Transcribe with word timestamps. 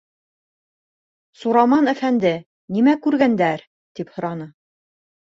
-Сураман 1.41 1.91
әфәнде, 1.91 2.31
нимә 2.77 2.95
күргәндәр?- 3.03 3.61
тип 3.99 4.09
һораны. 4.17 4.49